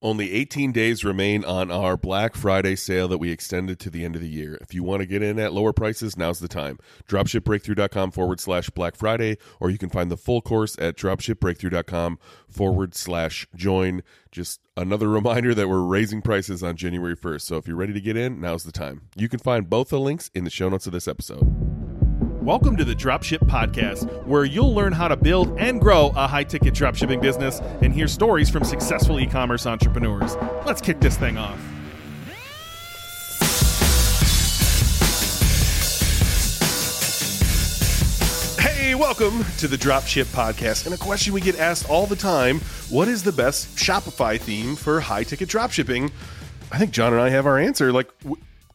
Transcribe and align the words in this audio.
Only 0.00 0.32
18 0.32 0.70
days 0.70 1.04
remain 1.04 1.44
on 1.44 1.72
our 1.72 1.96
Black 1.96 2.36
Friday 2.36 2.76
sale 2.76 3.08
that 3.08 3.18
we 3.18 3.32
extended 3.32 3.80
to 3.80 3.90
the 3.90 4.04
end 4.04 4.14
of 4.14 4.22
the 4.22 4.28
year. 4.28 4.56
If 4.60 4.72
you 4.72 4.84
want 4.84 5.00
to 5.00 5.06
get 5.06 5.22
in 5.22 5.40
at 5.40 5.52
lower 5.52 5.72
prices, 5.72 6.16
now's 6.16 6.38
the 6.38 6.46
time. 6.46 6.78
Dropshipbreakthru.com 7.08 8.12
forward 8.12 8.38
slash 8.38 8.70
Black 8.70 8.94
Friday, 8.94 9.38
or 9.58 9.70
you 9.70 9.78
can 9.78 9.88
find 9.88 10.08
the 10.08 10.16
full 10.16 10.40
course 10.40 10.76
at 10.78 10.96
dropshipbreakthru.com 10.96 12.20
forward 12.48 12.94
slash 12.94 13.48
join. 13.56 14.04
Just 14.30 14.60
another 14.76 15.08
reminder 15.18 15.52
that 15.52 15.68
we're 15.68 15.80
raising 15.80 16.22
prices 16.22 16.62
on 16.62 16.76
January 16.76 17.16
1st. 17.16 17.40
So 17.40 17.56
if 17.56 17.66
you're 17.66 17.76
ready 17.76 17.92
to 17.92 18.00
get 18.00 18.16
in, 18.16 18.40
now's 18.40 18.62
the 18.62 18.70
time. 18.70 19.08
You 19.16 19.28
can 19.28 19.40
find 19.40 19.68
both 19.68 19.88
the 19.88 19.98
links 19.98 20.30
in 20.32 20.44
the 20.44 20.50
show 20.50 20.68
notes 20.68 20.86
of 20.86 20.92
this 20.92 21.08
episode. 21.08 21.87
Welcome 22.48 22.78
to 22.78 22.84
the 22.86 22.94
Dropship 22.94 23.40
Podcast, 23.40 24.24
where 24.24 24.46
you'll 24.46 24.74
learn 24.74 24.94
how 24.94 25.06
to 25.06 25.18
build 25.18 25.58
and 25.58 25.78
grow 25.78 26.14
a 26.16 26.26
high 26.26 26.44
ticket 26.44 26.72
dropshipping 26.72 27.20
business 27.20 27.60
and 27.82 27.92
hear 27.92 28.08
stories 28.08 28.48
from 28.48 28.64
successful 28.64 29.20
e 29.20 29.26
commerce 29.26 29.66
entrepreneurs. 29.66 30.34
Let's 30.64 30.80
kick 30.80 30.98
this 30.98 31.18
thing 31.18 31.36
off. 31.36 31.60
Hey, 38.58 38.94
welcome 38.94 39.44
to 39.58 39.68
the 39.68 39.76
Dropship 39.76 40.24
Podcast. 40.34 40.86
And 40.86 40.94
a 40.94 40.98
question 40.98 41.34
we 41.34 41.42
get 41.42 41.58
asked 41.58 41.90
all 41.90 42.06
the 42.06 42.16
time 42.16 42.60
What 42.88 43.08
is 43.08 43.22
the 43.24 43.32
best 43.32 43.76
Shopify 43.76 44.40
theme 44.40 44.74
for 44.74 45.00
high 45.00 45.24
ticket 45.24 45.50
dropshipping? 45.50 46.10
I 46.72 46.78
think 46.78 46.92
Jon 46.92 47.12
and 47.12 47.20
I 47.20 47.28
have 47.28 47.44
our 47.44 47.58
answer. 47.58 47.92
Like, 47.92 48.08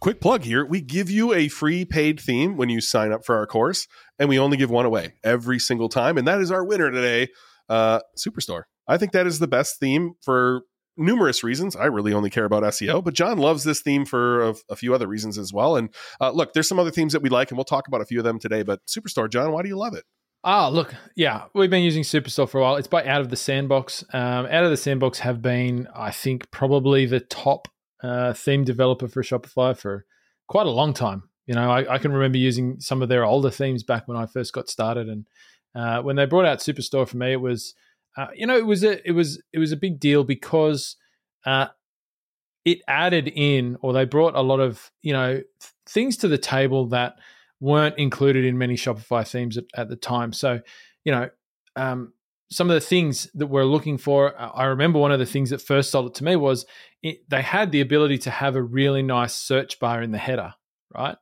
quick 0.03 0.19
plug 0.19 0.43
here 0.43 0.65
we 0.65 0.81
give 0.81 1.09
you 1.09 1.33
a 1.33 1.47
free 1.47 1.85
paid 1.85 2.19
theme 2.19 2.57
when 2.57 2.67
you 2.67 2.81
sign 2.81 3.13
up 3.13 3.23
for 3.23 3.37
our 3.37 3.47
course 3.47 3.87
and 4.19 4.27
we 4.27 4.37
only 4.37 4.57
give 4.57 4.69
one 4.69 4.85
away 4.85 5.13
every 5.23 5.57
single 5.57 5.87
time 5.87 6.17
and 6.17 6.27
that 6.27 6.41
is 6.41 6.51
our 6.51 6.65
winner 6.65 6.91
today 6.91 7.25
uh 7.69 8.01
superstore 8.17 8.63
i 8.85 8.97
think 8.97 9.13
that 9.13 9.25
is 9.25 9.39
the 9.39 9.47
best 9.47 9.79
theme 9.79 10.11
for 10.21 10.63
numerous 10.97 11.41
reasons 11.41 11.73
i 11.77 11.85
really 11.85 12.11
only 12.11 12.29
care 12.29 12.43
about 12.43 12.63
seo 12.63 13.01
but 13.01 13.13
jon 13.13 13.37
loves 13.37 13.63
this 13.63 13.79
theme 13.79 14.03
for 14.03 14.49
a, 14.49 14.55
a 14.71 14.75
few 14.75 14.93
other 14.93 15.07
reasons 15.07 15.37
as 15.37 15.53
well 15.53 15.77
and 15.77 15.87
uh, 16.19 16.31
look 16.31 16.51
there's 16.51 16.67
some 16.67 16.79
other 16.79 16.91
themes 16.91 17.13
that 17.13 17.21
we 17.21 17.29
like 17.29 17.49
and 17.49 17.57
we'll 17.57 17.63
talk 17.63 17.87
about 17.87 18.01
a 18.01 18.05
few 18.05 18.17
of 18.17 18.25
them 18.25 18.37
today 18.37 18.61
but 18.61 18.81
superstore 18.85 19.29
jon 19.29 19.53
why 19.53 19.61
do 19.61 19.69
you 19.69 19.77
love 19.77 19.93
it 19.93 20.03
Ah, 20.45 20.67
look, 20.67 20.93
yeah, 21.15 21.45
we've 21.53 21.69
been 21.69 21.83
using 21.83 22.03
Superstore 22.03 22.49
for 22.49 22.57
a 22.57 22.61
while. 22.61 22.75
It's 22.75 22.89
by 22.89 23.05
Out 23.05 23.21
of 23.21 23.29
the 23.29 23.37
Sandbox. 23.37 24.03
Um, 24.11 24.45
Out 24.47 24.65
of 24.65 24.71
the 24.71 24.75
Sandbox 24.75 25.19
have 25.19 25.41
been, 25.41 25.87
I 25.95 26.11
think, 26.11 26.51
probably 26.51 27.05
the 27.05 27.21
top 27.21 27.69
uh, 28.03 28.33
theme 28.33 28.63
developer 28.63 29.07
for 29.07 29.23
Shopify 29.23 29.77
for 29.77 30.05
quite 30.47 30.67
a 30.67 30.71
long 30.71 30.93
time. 30.93 31.23
You 31.47 31.55
know, 31.55 31.71
I, 31.71 31.95
I, 31.95 31.97
can 31.97 32.13
remember 32.13 32.37
using 32.37 32.79
some 32.79 33.01
of 33.01 33.09
their 33.09 33.25
older 33.25 33.49
themes 33.49 33.83
back 33.83 34.07
when 34.07 34.17
I 34.17 34.25
first 34.25 34.53
got 34.53 34.69
started, 34.69 35.09
and 35.09 35.25
uh, 35.75 36.01
when 36.01 36.15
they 36.15 36.25
brought 36.25 36.45
out 36.45 36.59
Superstore 36.59 37.07
for 37.07 37.17
me, 37.17 37.33
it 37.33 37.41
was, 37.41 37.73
uh, 38.15 38.27
you 38.33 38.47
know, 38.47 38.57
it 38.57 38.65
was 38.65 38.83
a 38.83 39.05
it 39.07 39.11
was 39.11 39.41
it 39.51 39.59
was 39.59 39.71
a 39.71 39.77
big 39.77 39.99
deal 39.99 40.23
because 40.23 40.95
uh, 41.45 41.67
it 42.63 42.79
added 42.87 43.27
in, 43.27 43.77
or 43.81 43.91
they 43.91 44.05
brought 44.05 44.35
a 44.35 44.41
lot 44.41 44.59
of 44.59 44.91
you 45.01 45.11
know 45.11 45.41
things 45.85 46.17
to 46.17 46.27
the 46.27 46.37
table 46.37 46.87
that 46.87 47.15
weren't 47.59 47.97
included 47.97 48.43
in 48.43 48.57
many 48.57 48.75
Shopify 48.75 49.27
themes 49.27 49.57
at, 49.57 49.65
at 49.75 49.89
the 49.89 49.95
time. 49.95 50.33
So, 50.33 50.59
you 51.05 51.13
know, 51.13 51.29
um, 51.77 52.13
some 52.49 52.69
of 52.69 52.75
the 52.75 52.81
things 52.81 53.27
that 53.33 53.47
we're 53.47 53.63
looking 53.63 53.97
for. 53.97 54.39
I 54.39 54.65
remember 54.65 54.99
one 54.99 55.11
of 55.11 55.19
the 55.19 55.25
things 55.25 55.49
that 55.49 55.61
first 55.61 55.89
sold 55.89 56.07
it 56.07 56.15
to 56.15 56.23
me 56.23 56.35
was 56.35 56.65
it, 57.01 57.27
they 57.29 57.41
had 57.41 57.71
the 57.71 57.81
ability 57.81 58.19
to 58.19 58.31
have 58.31 58.55
a 58.55 58.61
really 58.61 59.01
nice 59.01 59.33
search 59.33 59.79
bar 59.79 60.01
in 60.01 60.11
the 60.11 60.17
header, 60.17 60.53
right? 60.93 61.17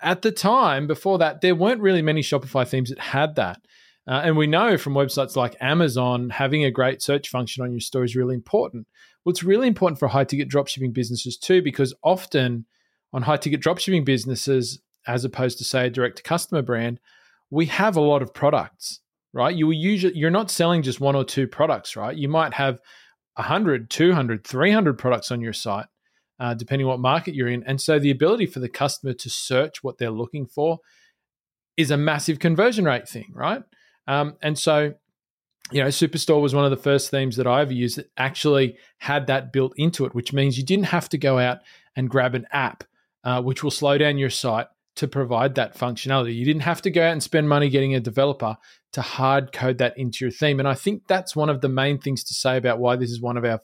At 0.00 0.22
the 0.22 0.32
time, 0.32 0.86
before 0.86 1.18
that, 1.18 1.40
there 1.40 1.54
weren't 1.54 1.80
really 1.80 2.02
many 2.02 2.20
Shopify 2.20 2.66
themes 2.68 2.90
that 2.90 2.98
had 2.98 3.36
that. 3.36 3.60
Uh, 4.06 4.20
and 4.22 4.36
we 4.36 4.46
know 4.46 4.76
from 4.76 4.92
websites 4.92 5.34
like 5.34 5.56
Amazon, 5.60 6.30
having 6.30 6.64
a 6.64 6.70
great 6.70 7.00
search 7.00 7.28
function 7.28 7.64
on 7.64 7.72
your 7.72 7.80
store 7.80 8.04
is 8.04 8.14
really 8.14 8.34
important. 8.34 8.86
Well, 9.24 9.30
it's 9.30 9.42
really 9.42 9.66
important 9.66 9.98
for 9.98 10.08
high 10.08 10.24
ticket 10.24 10.50
dropshipping 10.50 10.92
businesses 10.92 11.38
too, 11.38 11.62
because 11.62 11.94
often 12.04 12.66
on 13.12 13.22
high 13.22 13.38
ticket 13.38 13.62
dropshipping 13.62 14.04
businesses, 14.04 14.80
as 15.06 15.24
opposed 15.24 15.58
to, 15.58 15.64
say, 15.64 15.86
a 15.86 15.90
direct 15.90 16.18
to 16.18 16.22
customer 16.22 16.60
brand, 16.60 17.00
we 17.50 17.66
have 17.66 17.96
a 17.96 18.00
lot 18.00 18.20
of 18.20 18.34
products 18.34 19.00
right? 19.34 19.54
You 19.54 19.66
will 19.66 19.74
usually 19.74 20.16
you're 20.16 20.30
not 20.30 20.50
selling 20.50 20.82
just 20.82 21.00
one 21.00 21.16
or 21.16 21.24
two 21.24 21.46
products, 21.46 21.96
right? 21.96 22.16
You 22.16 22.28
might 22.28 22.54
have 22.54 22.78
100, 23.34 23.90
200, 23.90 24.46
300 24.46 24.96
products 24.96 25.30
on 25.30 25.40
your 25.40 25.52
site, 25.52 25.86
uh, 26.38 26.54
depending 26.54 26.86
what 26.86 27.00
market 27.00 27.34
you're 27.34 27.48
in. 27.48 27.64
And 27.66 27.80
so 27.80 27.98
the 27.98 28.12
ability 28.12 28.46
for 28.46 28.60
the 28.60 28.68
customer 28.68 29.12
to 29.12 29.28
search 29.28 29.82
what 29.82 29.98
they're 29.98 30.10
looking 30.10 30.46
for 30.46 30.78
is 31.76 31.90
a 31.90 31.96
massive 31.96 32.38
conversion 32.38 32.84
rate 32.84 33.08
thing, 33.08 33.32
right? 33.34 33.62
Um, 34.06 34.36
and 34.40 34.56
so, 34.56 34.94
you 35.72 35.82
know, 35.82 35.88
Superstore 35.88 36.40
was 36.40 36.54
one 36.54 36.64
of 36.64 36.70
the 36.70 36.76
first 36.76 37.10
themes 37.10 37.36
that 37.36 37.48
I 37.48 37.62
ever 37.62 37.72
used 37.72 37.98
that 37.98 38.10
actually 38.16 38.76
had 38.98 39.26
that 39.26 39.52
built 39.52 39.72
into 39.76 40.04
it, 40.04 40.14
which 40.14 40.32
means 40.32 40.56
you 40.56 40.64
didn't 40.64 40.86
have 40.86 41.08
to 41.08 41.18
go 41.18 41.40
out 41.40 41.58
and 41.96 42.08
grab 42.08 42.36
an 42.36 42.46
app, 42.52 42.84
uh, 43.24 43.42
which 43.42 43.64
will 43.64 43.72
slow 43.72 43.98
down 43.98 44.16
your 44.16 44.30
site 44.30 44.66
to 44.96 45.08
provide 45.08 45.56
that 45.56 45.76
functionality. 45.76 46.34
You 46.34 46.44
didn't 46.44 46.62
have 46.62 46.82
to 46.82 46.90
go 46.90 47.02
out 47.04 47.12
and 47.12 47.22
spend 47.22 47.48
money 47.48 47.68
getting 47.68 47.94
a 47.94 48.00
developer 48.00 48.56
to 48.92 49.02
hard 49.02 49.52
code 49.52 49.78
that 49.78 49.98
into 49.98 50.24
your 50.24 50.30
theme. 50.30 50.60
And 50.60 50.68
I 50.68 50.74
think 50.74 51.08
that's 51.08 51.34
one 51.34 51.48
of 51.48 51.60
the 51.60 51.68
main 51.68 51.98
things 51.98 52.22
to 52.24 52.34
say 52.34 52.56
about 52.56 52.78
why 52.78 52.96
this 52.96 53.10
is 53.10 53.20
one 53.20 53.36
of 53.36 53.44
our 53.44 53.60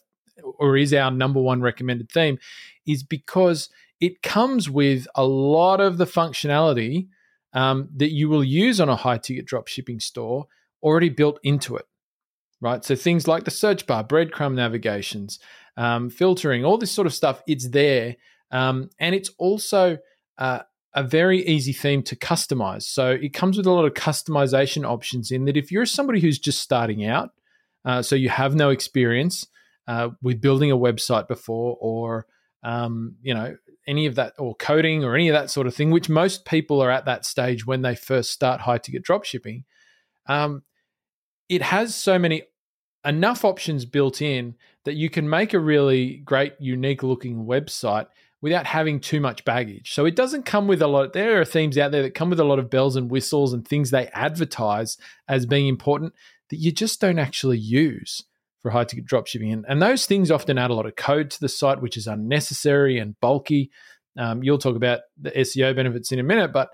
or 0.58 0.76
is 0.76 0.92
our 0.92 1.10
number 1.10 1.40
one 1.40 1.60
recommended 1.60 2.10
theme 2.10 2.38
is 2.86 3.02
because 3.02 3.68
it 4.00 4.22
comes 4.22 4.70
with 4.70 5.06
a 5.14 5.24
lot 5.24 5.80
of 5.80 5.98
the 5.98 6.06
functionality 6.06 7.08
um, 7.52 7.88
that 7.94 8.12
you 8.12 8.28
will 8.28 8.44
use 8.44 8.80
on 8.80 8.88
a 8.88 8.96
high 8.96 9.18
ticket 9.18 9.46
drop 9.46 9.68
shipping 9.68 10.00
store 10.00 10.46
already 10.82 11.08
built 11.08 11.38
into 11.42 11.76
it 11.76 11.86
right 12.60 12.84
so 12.84 12.94
things 12.94 13.28
like 13.28 13.44
the 13.44 13.50
search 13.50 13.86
bar 13.86 14.02
breadcrumb 14.02 14.54
navigations 14.54 15.38
um, 15.76 16.08
filtering 16.08 16.64
all 16.64 16.78
this 16.78 16.92
sort 16.92 17.06
of 17.06 17.14
stuff 17.14 17.42
it's 17.46 17.68
there 17.68 18.16
um, 18.50 18.88
and 18.98 19.14
it's 19.14 19.30
also 19.38 19.98
uh, 20.38 20.60
a 20.94 21.02
very 21.02 21.46
easy 21.46 21.72
theme 21.72 22.02
to 22.02 22.16
customize. 22.16 22.82
So 22.82 23.10
it 23.10 23.32
comes 23.32 23.56
with 23.56 23.66
a 23.66 23.72
lot 23.72 23.84
of 23.84 23.94
customization 23.94 24.84
options 24.84 25.30
in 25.30 25.44
that 25.44 25.56
if 25.56 25.70
you're 25.70 25.86
somebody 25.86 26.20
who's 26.20 26.38
just 26.38 26.60
starting 26.60 27.06
out, 27.06 27.30
uh, 27.84 28.02
so 28.02 28.16
you 28.16 28.28
have 28.28 28.54
no 28.54 28.70
experience 28.70 29.46
uh, 29.86 30.10
with 30.22 30.40
building 30.40 30.70
a 30.70 30.76
website 30.76 31.28
before 31.28 31.76
or 31.80 32.26
um, 32.62 33.16
you 33.22 33.32
know 33.32 33.56
any 33.86 34.06
of 34.06 34.16
that 34.16 34.34
or 34.38 34.54
coding 34.56 35.02
or 35.04 35.14
any 35.14 35.28
of 35.28 35.32
that 35.34 35.50
sort 35.50 35.66
of 35.66 35.74
thing, 35.74 35.90
which 35.90 36.08
most 36.08 36.44
people 36.44 36.82
are 36.82 36.90
at 36.90 37.06
that 37.06 37.24
stage 37.24 37.66
when 37.66 37.82
they 37.82 37.94
first 37.94 38.30
start 38.30 38.60
high 38.60 38.78
ticket 38.78 39.04
dropshipping. 39.04 39.64
Um, 40.26 40.62
it 41.48 41.62
has 41.62 41.94
so 41.94 42.18
many 42.18 42.44
enough 43.04 43.44
options 43.44 43.84
built 43.84 44.20
in 44.20 44.54
that 44.84 44.94
you 44.94 45.10
can 45.10 45.28
make 45.28 45.54
a 45.54 45.58
really 45.58 46.18
great, 46.18 46.54
unique 46.60 47.02
looking 47.02 47.46
website 47.46 48.06
without 48.42 48.66
having 48.66 49.00
too 49.00 49.20
much 49.20 49.44
baggage. 49.44 49.92
So 49.92 50.06
it 50.06 50.16
doesn't 50.16 50.46
come 50.46 50.66
with 50.66 50.80
a 50.80 50.86
lot. 50.86 51.12
There 51.12 51.40
are 51.40 51.44
themes 51.44 51.76
out 51.76 51.92
there 51.92 52.02
that 52.02 52.14
come 52.14 52.30
with 52.30 52.40
a 52.40 52.44
lot 52.44 52.58
of 52.58 52.70
bells 52.70 52.96
and 52.96 53.10
whistles 53.10 53.52
and 53.52 53.66
things 53.66 53.90
they 53.90 54.06
advertise 54.08 54.96
as 55.28 55.46
being 55.46 55.68
important 55.68 56.14
that 56.48 56.56
you 56.56 56.72
just 56.72 57.00
don't 57.00 57.18
actually 57.18 57.58
use 57.58 58.24
for 58.60 58.70
high 58.70 58.84
ticket 58.84 59.06
dropshipping. 59.06 59.52
And, 59.52 59.64
and 59.68 59.80
those 59.80 60.06
things 60.06 60.30
often 60.30 60.58
add 60.58 60.70
a 60.70 60.74
lot 60.74 60.86
of 60.86 60.96
code 60.96 61.30
to 61.30 61.40
the 61.40 61.48
site, 61.48 61.80
which 61.80 61.96
is 61.96 62.06
unnecessary 62.06 62.98
and 62.98 63.18
bulky. 63.20 63.70
Um, 64.18 64.42
you'll 64.42 64.58
talk 64.58 64.76
about 64.76 65.00
the 65.20 65.30
SEO 65.30 65.74
benefits 65.76 66.12
in 66.12 66.18
a 66.18 66.24
minute, 66.24 66.52
but 66.52 66.70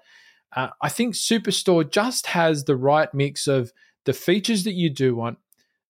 uh, 0.55 0.69
I 0.81 0.89
think 0.89 1.15
Superstore 1.15 1.91
just 1.91 2.29
has 2.29 2.65
the 2.65 2.77
right 2.77 3.13
mix 3.13 3.47
of 3.47 3.73
the 4.05 4.13
features 4.13 4.65
that 4.65 4.73
you 4.73 4.89
do 4.89 5.15
want, 5.15 5.39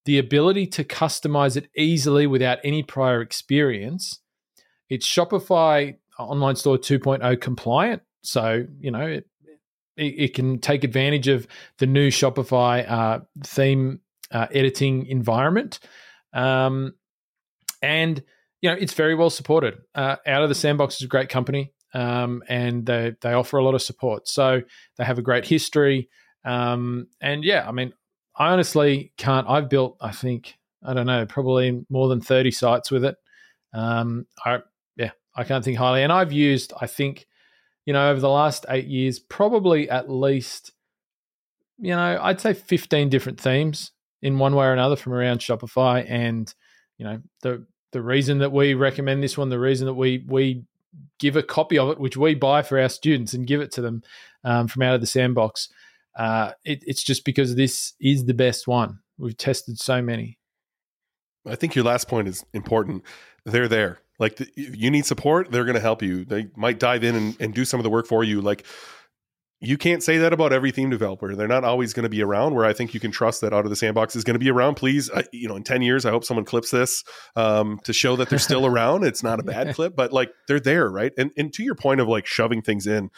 the 0.05 0.17
ability 0.17 0.67
to 0.67 0.83
customize 0.83 1.55
it 1.55 1.69
easily 1.75 2.27
without 2.27 2.59
any 2.63 2.83
prior 2.83 3.21
experience 3.21 4.19
it's 4.89 5.07
Shopify 5.07 5.97
online 6.19 6.55
store 6.55 6.77
2.0 6.77 7.39
compliant. 7.41 8.01
So, 8.23 8.65
you 8.79 8.91
know, 8.91 9.05
it, 9.05 9.27
it, 9.95 10.13
it 10.17 10.33
can 10.33 10.59
take 10.59 10.83
advantage 10.83 11.27
of 11.27 11.47
the 11.77 11.87
new 11.87 12.09
Shopify 12.09 12.89
uh, 12.89 13.19
theme 13.43 14.01
uh, 14.31 14.47
editing 14.51 15.05
environment. 15.05 15.79
Um, 16.33 16.95
and, 17.81 18.21
you 18.61 18.69
know, 18.69 18.75
it's 18.75 18.93
very 18.93 19.15
well 19.15 19.29
supported. 19.29 19.77
Uh, 19.93 20.17
Out 20.25 20.43
of 20.43 20.49
the 20.49 20.55
Sandbox 20.55 20.95
is 20.95 21.03
a 21.03 21.07
great 21.07 21.29
company. 21.29 21.73
Um, 21.93 22.43
and 22.49 22.85
they, 22.85 23.15
they 23.21 23.33
offer 23.33 23.57
a 23.57 23.63
lot 23.63 23.75
of 23.75 23.81
support. 23.81 24.27
So 24.27 24.61
they 24.97 25.03
have 25.03 25.17
a 25.17 25.21
great 25.23 25.45
history. 25.45 26.09
Um, 26.43 27.07
and 27.21 27.43
yeah, 27.43 27.67
I 27.67 27.71
mean, 27.71 27.93
I 28.35 28.51
honestly 28.51 29.13
can't. 29.17 29.47
I've 29.49 29.69
built, 29.69 29.97
I 30.01 30.11
think, 30.11 30.55
I 30.83 30.93
don't 30.93 31.07
know, 31.07 31.25
probably 31.25 31.85
more 31.89 32.07
than 32.07 32.21
30 32.21 32.51
sites 32.51 32.91
with 32.91 33.03
it. 33.05 33.15
Um, 33.73 34.27
I, 34.45 34.59
I 35.37 35.43
can't 35.43 35.63
think 35.63 35.77
highly. 35.77 36.03
And 36.03 36.11
I've 36.11 36.33
used, 36.33 36.73
I 36.81 36.87
think, 36.87 37.27
you 37.85 37.93
know, 37.93 38.09
over 38.09 38.19
the 38.19 38.29
last 38.29 38.65
eight 38.69 38.87
years, 38.87 39.19
probably 39.19 39.89
at 39.89 40.09
least, 40.09 40.71
you 41.77 41.91
know, 41.91 42.19
I'd 42.21 42.41
say 42.41 42.53
15 42.53 43.09
different 43.09 43.39
themes 43.39 43.91
in 44.21 44.39
one 44.39 44.55
way 44.55 44.65
or 44.65 44.73
another 44.73 44.95
from 44.95 45.13
around 45.13 45.39
Shopify. 45.39 46.05
And, 46.09 46.53
you 46.97 47.05
know, 47.05 47.21
the 47.43 47.65
the 47.91 48.01
reason 48.01 48.39
that 48.39 48.51
we 48.51 48.73
recommend 48.73 49.23
this 49.23 49.37
one, 49.37 49.49
the 49.49 49.59
reason 49.59 49.85
that 49.85 49.93
we 49.93 50.25
we 50.27 50.63
give 51.19 51.35
a 51.35 51.43
copy 51.43 51.77
of 51.77 51.89
it, 51.89 51.99
which 51.99 52.17
we 52.17 52.35
buy 52.35 52.61
for 52.61 52.79
our 52.79 52.89
students 52.89 53.33
and 53.33 53.47
give 53.47 53.61
it 53.61 53.71
to 53.71 53.81
them 53.81 54.03
um, 54.43 54.67
from 54.67 54.81
out 54.81 54.95
of 54.95 55.01
the 55.01 55.07
sandbox, 55.07 55.69
uh, 56.15 56.51
it, 56.65 56.83
it's 56.85 57.03
just 57.03 57.23
because 57.23 57.55
this 57.55 57.93
is 58.01 58.25
the 58.25 58.33
best 58.33 58.67
one. 58.67 58.99
We've 59.17 59.37
tested 59.37 59.79
so 59.79 60.01
many. 60.01 60.37
I 61.45 61.55
think 61.55 61.75
your 61.75 61.85
last 61.85 62.07
point 62.07 62.27
is 62.27 62.43
important. 62.53 63.03
They're 63.45 63.67
there. 63.67 63.99
Like 64.19 64.37
the, 64.37 64.47
you 64.55 64.89
need 64.89 65.05
support, 65.05 65.51
they're 65.51 65.65
going 65.65 65.75
to 65.75 65.81
help 65.81 66.01
you. 66.01 66.25
They 66.25 66.47
might 66.55 66.79
dive 66.79 67.03
in 67.03 67.15
and, 67.15 67.37
and 67.39 67.53
do 67.53 67.65
some 67.65 67.79
of 67.79 67.83
the 67.83 67.89
work 67.89 68.07
for 68.07 68.23
you. 68.23 68.41
Like 68.41 68.65
you 69.59 69.77
can't 69.77 70.03
say 70.03 70.19
that 70.19 70.33
about 70.33 70.53
every 70.53 70.71
theme 70.71 70.89
developer. 70.89 71.35
They're 71.35 71.47
not 71.47 71.63
always 71.63 71.93
going 71.93 72.03
to 72.03 72.09
be 72.09 72.21
around. 72.21 72.53
Where 72.53 72.65
I 72.65 72.73
think 72.73 72.93
you 72.93 72.99
can 72.99 73.11
trust 73.11 73.41
that 73.41 73.53
out 73.53 73.65
of 73.65 73.69
the 73.69 73.75
sandbox 73.75 74.15
is 74.15 74.23
going 74.23 74.35
to 74.35 74.39
be 74.39 74.51
around. 74.51 74.75
Please, 74.75 75.09
I, 75.11 75.23
you 75.31 75.47
know, 75.47 75.55
in 75.55 75.63
ten 75.63 75.81
years, 75.81 76.05
I 76.05 76.11
hope 76.11 76.23
someone 76.23 76.45
clips 76.45 76.69
this 76.69 77.03
um, 77.35 77.79
to 77.83 77.93
show 77.93 78.15
that 78.17 78.29
they're 78.29 78.37
still 78.37 78.65
around. 78.67 79.03
It's 79.03 79.23
not 79.23 79.39
a 79.39 79.43
bad 79.43 79.73
clip, 79.73 79.95
but 79.95 80.13
like 80.13 80.29
they're 80.47 80.59
there, 80.59 80.89
right? 80.89 81.11
And 81.17 81.31
and 81.37 81.51
to 81.53 81.63
your 81.63 81.75
point 81.75 82.01
of 82.01 82.07
like 82.07 82.27
shoving 82.27 82.61
things 82.61 82.85
in, 82.85 83.09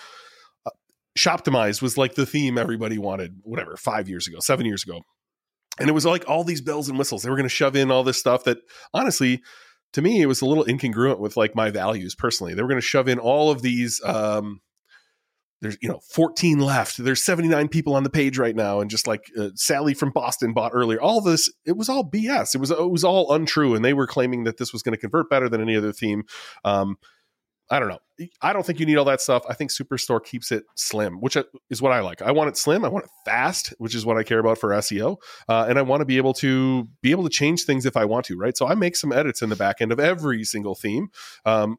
uh, 0.66 0.72
Shoptimized 1.18 1.82
was 1.82 1.98
like 1.98 2.16
the 2.16 2.26
theme 2.26 2.58
everybody 2.58 2.98
wanted. 2.98 3.40
Whatever, 3.44 3.76
five 3.76 4.08
years 4.08 4.26
ago, 4.26 4.40
seven 4.40 4.66
years 4.66 4.84
ago, 4.84 5.02
and 5.78 5.90
it 5.90 5.94
was 5.94 6.06
like 6.06 6.24
all 6.30 6.46
these 6.46 6.62
bells 6.62 6.88
and 6.88 6.98
whistles. 6.98 7.24
They 7.24 7.30
were 7.30 7.36
going 7.36 7.44
to 7.44 7.50
shove 7.50 7.76
in 7.76 7.92
all 7.92 8.06
this 8.06 8.18
stuff 8.18 8.46
that 8.46 8.60
honestly 8.94 9.42
to 9.94 10.02
me 10.02 10.22
it 10.22 10.28
was 10.28 10.42
a 10.42 10.46
little 10.46 10.66
incongruent 10.66 11.20
with 11.20 11.38
like 11.38 11.56
my 11.56 11.70
values 11.70 12.16
personally. 12.16 12.54
They 12.54 12.62
were 12.62 12.68
going 12.68 12.82
to 12.82 12.86
shove 12.86 13.08
in 13.08 13.20
all 13.20 13.52
of 13.52 13.62
these 13.62 14.02
um 14.04 14.62
there's 15.62 15.78
you 15.82 15.90
know 15.90 16.00
14 16.12 16.60
left. 16.60 16.98
There's 16.98 17.24
79 17.24 17.68
people 17.68 17.96
on 17.96 18.04
the 18.04 18.10
page 18.10 18.38
right 18.38 18.56
now 18.56 18.80
and 18.80 18.90
just 18.90 19.08
like 19.08 19.26
uh, 19.38 19.50
sally 19.56 19.94
from 19.94 20.12
boston 20.12 20.54
bought 20.54 20.72
earlier. 20.74 21.02
All 21.02 21.22
this 21.22 21.52
it 21.66 21.78
was 21.78 21.90
all 21.90 22.10
bs 22.10 22.56
it 22.56 22.60
was 22.60 22.72
it 22.72 22.90
was 22.90 23.04
all 23.04 23.34
untrue 23.34 23.76
and 23.76 23.84
they 23.84 23.94
were 23.94 24.08
claiming 24.08 24.44
that 24.46 24.58
this 24.58 24.74
was 24.74 24.84
going 24.84 24.94
to 24.94 25.02
convert 25.02 25.30
better 25.30 25.50
than 25.50 25.62
any 25.62 25.76
other 25.76 25.92
theme. 25.92 26.24
Um 26.64 26.98
I 27.72 27.80
don't 27.80 27.90
know. 27.90 28.00
I 28.42 28.52
don't 28.52 28.66
think 28.66 28.80
you 28.80 28.86
need 28.86 28.98
all 28.98 29.06
that 29.06 29.22
stuff. 29.22 29.44
I 29.48 29.54
think 29.54 29.72
Superstore 29.72 30.24
keeps 30.24 30.52
it 30.52 30.64
slim, 30.76 31.22
which 31.22 31.38
is 31.70 31.82
what 31.82 31.92
I 31.92 32.00
like. 32.00 32.22
I 32.22 32.32
want 32.32 32.50
it 32.50 32.58
slim. 32.58 32.84
I 32.84 32.90
want 32.90 33.06
it 33.06 33.12
fast, 33.26 33.74
which 33.78 33.94
is 33.96 34.06
what 34.06 34.18
I 34.18 34.24
care 34.24 34.40
about 34.40 34.58
for 34.58 34.70
SEO, 34.70 35.18
uh, 35.48 35.68
and 35.70 35.78
I 35.78 35.84
want 35.84 36.02
to 36.02 36.06
be 36.06 36.18
able 36.18 36.34
to 36.36 36.88
be 37.02 37.12
able 37.12 37.24
to 37.24 37.30
change 37.30 37.64
things 37.64 37.86
if 37.86 37.96
I 37.96 38.06
want 38.06 38.26
to. 38.26 38.38
Right. 38.38 38.58
So 38.58 38.68
I 38.68 38.76
make 38.76 38.96
some 38.96 39.12
edits 39.12 39.42
in 39.42 39.50
the 39.50 39.56
back 39.56 39.78
end 39.82 39.92
of 39.92 40.00
every 40.00 40.44
single 40.44 40.76
theme. 40.76 41.10
Um, 41.46 41.78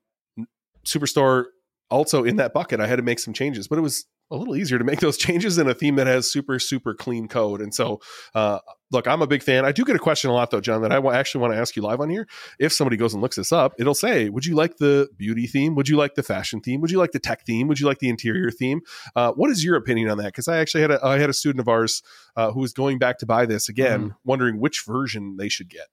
Superstore 0.87 1.47
also 1.91 2.25
in 2.25 2.37
that 2.37 2.53
bucket. 2.53 2.81
I 2.81 2.87
had 2.87 2.97
to 2.97 3.03
make 3.03 3.19
some 3.19 3.35
changes, 3.35 3.69
but 3.69 3.79
it 3.79 3.83
was 3.83 4.07
a 4.31 4.37
little 4.37 4.57
easier 4.57 4.79
to 4.79 4.85
make 4.85 5.01
those 5.01 5.17
changes 5.17 5.59
in 5.59 5.69
a 5.69 5.75
theme 5.75 5.97
that 5.97 6.07
has 6.07 6.31
super 6.31 6.59
super 6.59 6.95
clean 6.95 7.29
code 7.29 7.61
and 7.61 7.75
so 7.75 8.01
uh, 8.35 8.59
look 8.91 9.07
i'm 9.07 9.23
a 9.23 9.27
big 9.27 9.43
fan 9.43 9.65
i 9.65 9.73
do 9.73 9.85
get 9.85 9.97
a 9.97 9.99
question 9.99 10.31
a 10.31 10.33
lot 10.33 10.51
though 10.51 10.61
jon 10.61 10.83
that 10.83 10.93
i 10.93 11.19
actually 11.19 11.41
want 11.41 11.53
to 11.53 11.59
ask 11.59 11.77
you 11.77 11.83
live 11.83 12.01
on 12.01 12.11
here 12.11 12.27
if 12.59 12.73
somebody 12.73 12.97
goes 12.97 13.13
and 13.13 13.23
looks 13.23 13.37
this 13.37 13.53
up 13.53 13.73
it'll 13.79 13.95
say 13.95 14.29
would 14.29 14.47
you 14.47 14.55
like 14.55 14.77
the 14.79 15.09
beauty 15.17 15.47
theme 15.47 15.75
would 15.75 15.89
you 15.89 15.97
like 15.97 16.15
the 16.15 16.23
fashion 16.23 16.61
theme 16.61 16.81
would 16.81 16.91
you 16.91 16.99
like 16.99 17.13
the 17.13 17.19
tech 17.19 17.45
theme 17.45 17.69
would 17.69 17.81
you 17.81 17.87
like 17.87 17.99
the 17.99 18.09
interior 18.09 18.51
theme 18.51 18.81
uh, 19.17 19.33
what 19.33 19.51
is 19.51 19.65
your 19.65 19.77
opinion 19.77 20.09
on 20.09 20.19
that 20.19 20.27
because 20.27 20.49
i 20.49 20.59
actually 20.59 20.81
had 20.81 20.91
a 20.91 21.05
i 21.05 21.19
had 21.19 21.31
a 21.31 21.35
student 21.35 21.61
of 21.61 21.69
ours 21.69 22.03
uh, 22.37 22.51
who 22.53 22.61
was 22.61 22.73
going 22.73 22.99
back 22.99 23.19
to 23.19 23.27
buy 23.27 23.47
this 23.47 23.69
again 23.69 24.11
mm. 24.11 24.15
wondering 24.25 24.61
which 24.61 24.85
version 24.87 25.37
they 25.37 25.49
should 25.49 25.69
get 25.69 25.89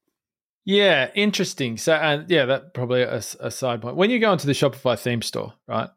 yeah, 0.70 1.12
interesting. 1.16 1.78
So, 1.78 1.94
uh, 1.94 2.26
yeah, 2.28 2.44
that 2.44 2.74
probably 2.74 3.02
a, 3.02 3.22
a, 3.40 3.50
side 3.50 3.82
point. 3.82 3.96
When 3.96 4.10
you 4.10 4.20
go 4.20 4.34
into 4.34 4.48
the 4.48 4.52
Shopify 4.52 5.00
theme 5.00 5.22
store, 5.22 5.54
right? 5.66 5.88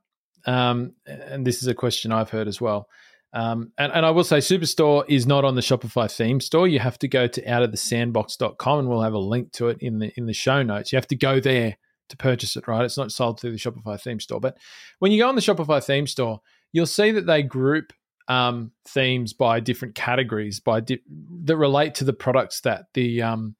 Um, 0.46 0.94
and 1.06 1.46
this 1.46 1.62
is 1.62 1.68
a 1.68 1.74
question 1.74 2.12
I've 2.12 2.30
heard 2.30 2.48
as 2.48 2.60
well. 2.60 2.88
Um, 3.32 3.72
and, 3.78 3.92
and 3.92 4.04
I 4.04 4.10
will 4.10 4.24
say 4.24 4.38
Superstore 4.38 5.04
is 5.08 5.26
not 5.26 5.44
on 5.44 5.54
the 5.54 5.60
Shopify 5.60 6.10
theme 6.10 6.40
store. 6.40 6.66
You 6.66 6.80
have 6.80 6.98
to 6.98 7.08
go 7.08 7.28
to 7.28 7.42
outofthesandbox.com 7.42 8.78
and 8.78 8.88
we'll 8.88 9.02
have 9.02 9.12
a 9.12 9.18
link 9.18 9.52
to 9.52 9.68
it 9.68 9.78
in 9.80 10.00
the 10.00 10.12
in 10.16 10.26
the 10.26 10.32
show 10.32 10.62
notes. 10.62 10.92
You 10.92 10.96
have 10.96 11.06
to 11.08 11.16
go 11.16 11.38
there 11.38 11.76
to 12.08 12.16
purchase 12.16 12.56
it, 12.56 12.66
right? 12.66 12.84
It's 12.84 12.96
not 12.96 13.12
sold 13.12 13.40
through 13.40 13.52
the 13.52 13.58
Shopify 13.58 14.00
theme 14.00 14.18
store. 14.18 14.40
But 14.40 14.58
when 14.98 15.12
you 15.12 15.22
go 15.22 15.28
on 15.28 15.36
the 15.36 15.40
Shopify 15.40 15.82
theme 15.82 16.08
store, 16.08 16.40
you'll 16.72 16.86
see 16.86 17.12
that 17.12 17.26
they 17.26 17.42
group 17.42 17.92
um, 18.26 18.72
themes 18.86 19.32
by 19.32 19.60
different 19.60 19.94
categories 19.94 20.60
by 20.60 20.80
di- 20.80 21.02
that 21.44 21.56
relate 21.56 21.96
to 21.96 22.04
the 22.04 22.12
products 22.12 22.60
that 22.62 22.86
the 22.94 23.22
um, 23.22 23.54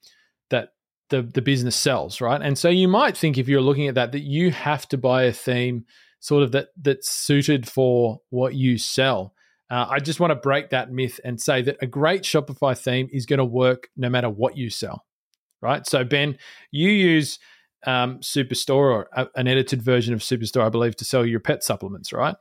that 0.51 0.71
the 1.11 1.23
the 1.23 1.43
business 1.43 1.77
sells, 1.77 2.21
right? 2.21 2.41
And 2.43 2.59
so 2.59 2.69
you 2.69 2.89
might 2.89 3.17
think 3.17 3.39
if 3.39 3.49
you're 3.49 3.61
looking 3.61 3.89
at 3.89 3.95
that 3.95 4.13
that 4.13 4.23
you 4.23 4.51
have 4.51 4.89
to 4.89 4.99
buy 4.99 5.25
a 5.25 5.33
theme 5.33 5.85
sort 6.21 6.43
of 6.43 6.53
that 6.53 6.69
that's 6.81 7.11
suited 7.11 7.69
for 7.69 8.21
what 8.31 8.55
you 8.55 8.79
sell. 8.79 9.35
Uh, 9.71 9.87
I 9.89 9.99
just 10.01 10.21
want 10.21 10.33
to 10.33 10.37
break 10.37 10.71
that 10.71 10.93
myth 10.93 11.21
and 11.25 11.41
say 11.41 11.63
that 11.63 11.77
a 11.81 11.87
great 11.87 12.23
Shopify 12.23 12.77
theme 12.77 13.09
is 13.13 13.27
going 13.27 13.39
to 13.39 13.45
work 13.45 13.89
no 13.97 14.09
matter 14.09 14.29
what 14.29 14.57
you 14.57 14.69
sell, 14.69 15.05
right? 15.61 15.87
So 15.87 16.05
Ben, 16.05 16.39
you 16.71 16.91
use 16.91 17.39
um, 17.87 18.19
Superstore 18.19 18.93
or 18.93 19.09
a, 19.13 19.29
an 19.37 19.49
edited 19.49 19.83
version 19.83 20.13
of 20.13 20.21
Superstore, 20.21 20.65
I 20.65 20.69
believe, 20.69 20.97
to 20.97 21.05
sell 21.05 21.25
your 21.25 21.41
pet 21.41 21.63
supplements, 21.63 22.13
right? 22.13 22.35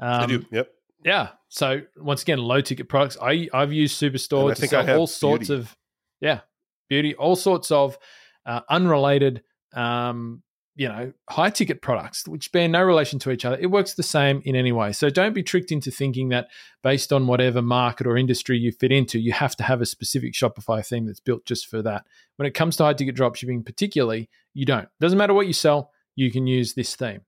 Um, 0.00 0.20
I 0.22 0.26
do. 0.26 0.46
Yep. 0.50 0.70
Yeah. 1.04 1.28
So 1.48 1.82
once 1.96 2.22
again, 2.22 2.38
low 2.38 2.60
ticket 2.60 2.88
products. 2.88 3.16
I 3.20 3.48
I've 3.52 3.72
used 3.72 4.00
Superstore 4.00 4.54
to 4.54 4.66
sell 4.66 4.98
all 4.98 5.06
sorts 5.06 5.48
beauty. 5.48 5.60
of 5.60 5.76
yeah 6.20 6.40
beauty, 6.88 7.14
all 7.14 7.36
sorts 7.36 7.70
of 7.70 7.98
uh, 8.46 8.60
unrelated 8.68 9.42
um, 9.74 10.42
you 10.76 10.88
know, 10.88 11.12
high 11.28 11.50
ticket 11.50 11.82
products 11.82 12.26
which 12.26 12.52
bear 12.52 12.68
no 12.68 12.82
relation 12.82 13.18
to 13.18 13.30
each 13.30 13.44
other. 13.44 13.58
It 13.60 13.70
works 13.70 13.94
the 13.94 14.02
same 14.02 14.40
in 14.44 14.56
any 14.56 14.72
way. 14.72 14.92
So 14.92 15.10
don't 15.10 15.34
be 15.34 15.42
tricked 15.42 15.72
into 15.72 15.90
thinking 15.90 16.30
that 16.30 16.48
based 16.82 17.12
on 17.12 17.26
whatever 17.26 17.60
market 17.60 18.06
or 18.06 18.16
industry 18.16 18.56
you 18.56 18.72
fit 18.72 18.90
into, 18.90 19.18
you 19.18 19.32
have 19.32 19.54
to 19.56 19.62
have 19.62 19.82
a 19.82 19.86
specific 19.86 20.32
Shopify 20.32 20.84
theme 20.86 21.06
that's 21.06 21.20
built 21.20 21.44
just 21.44 21.66
for 21.66 21.82
that. 21.82 22.06
When 22.36 22.46
it 22.46 22.54
comes 22.54 22.76
to 22.76 22.84
high 22.84 22.94
ticket 22.94 23.14
dropshipping, 23.14 23.66
particularly, 23.66 24.30
you 24.54 24.64
don't. 24.64 24.88
Doesn't 25.00 25.18
matter 25.18 25.34
what 25.34 25.46
you 25.46 25.52
sell, 25.52 25.90
you 26.16 26.30
can 26.30 26.46
use 26.46 26.72
this 26.72 26.96
theme. 26.96 27.20